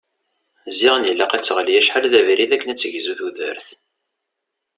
[0.77, 3.67] Ziɣen ilaq ad teɣli acḥal d abrid akken ad tegzu tudert.